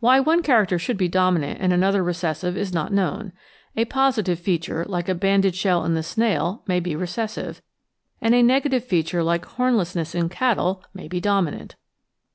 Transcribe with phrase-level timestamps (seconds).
[0.00, 3.32] Why one character should be dominant and another recessive is not known;
[3.76, 7.60] a positive f eatiure, like a banded shell in the snail, may be recessive;
[8.22, 11.76] and a negative feature, like homlessness in cattle, may be dominant.